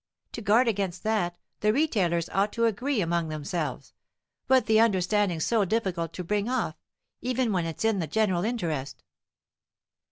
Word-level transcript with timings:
To 0.31 0.41
guard 0.41 0.67
against 0.67 1.03
that, 1.03 1.37
the 1.59 1.71
retailers 1.71 2.27
ought 2.29 2.51
to 2.53 2.65
agree 2.65 3.01
among 3.01 3.27
themselves, 3.29 3.93
but 4.47 4.65
the 4.65 4.79
understanding's 4.79 5.45
so 5.45 5.63
difficult 5.63 6.11
to 6.13 6.23
bring 6.23 6.49
off, 6.49 6.75
even 7.21 7.53
when 7.53 7.67
it's 7.67 7.85
in 7.85 7.99
the 7.99 8.07
general 8.07 8.43
interest." 8.43 9.03